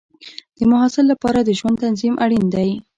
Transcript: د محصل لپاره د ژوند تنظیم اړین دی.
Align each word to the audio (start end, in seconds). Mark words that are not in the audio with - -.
د 0.57 0.59
محصل 0.71 1.05
لپاره 1.11 1.39
د 1.43 1.49
ژوند 1.59 1.81
تنظیم 1.83 2.15
اړین 2.25 2.45
دی. 2.55 2.69